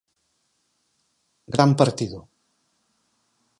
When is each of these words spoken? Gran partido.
Gran 1.53 1.71
partido. 1.81 2.19